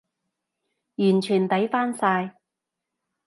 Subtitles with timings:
[0.95, 2.35] 完全抵返晒